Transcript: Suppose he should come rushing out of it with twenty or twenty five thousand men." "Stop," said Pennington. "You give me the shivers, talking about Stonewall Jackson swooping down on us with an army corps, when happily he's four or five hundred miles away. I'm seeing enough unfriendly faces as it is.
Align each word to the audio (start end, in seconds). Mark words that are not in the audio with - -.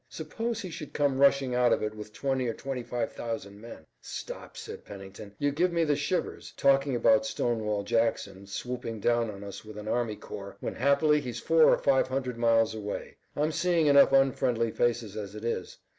Suppose 0.09 0.61
he 0.63 0.71
should 0.71 0.93
come 0.95 1.19
rushing 1.19 1.53
out 1.53 1.71
of 1.71 1.83
it 1.83 1.93
with 1.93 2.11
twenty 2.11 2.47
or 2.47 2.55
twenty 2.55 2.81
five 2.81 3.11
thousand 3.11 3.61
men." 3.61 3.85
"Stop," 4.01 4.57
said 4.57 4.83
Pennington. 4.83 5.35
"You 5.37 5.51
give 5.51 5.71
me 5.71 5.83
the 5.83 5.95
shivers, 5.95 6.51
talking 6.57 6.95
about 6.95 7.23
Stonewall 7.23 7.83
Jackson 7.83 8.47
swooping 8.47 8.99
down 8.99 9.29
on 9.29 9.43
us 9.43 9.63
with 9.63 9.77
an 9.77 9.87
army 9.87 10.15
corps, 10.15 10.57
when 10.59 10.73
happily 10.73 11.21
he's 11.21 11.39
four 11.39 11.65
or 11.71 11.77
five 11.77 12.07
hundred 12.07 12.39
miles 12.39 12.73
away. 12.73 13.17
I'm 13.35 13.51
seeing 13.51 13.85
enough 13.85 14.11
unfriendly 14.11 14.71
faces 14.71 15.15
as 15.15 15.35
it 15.35 15.45
is. 15.45 15.77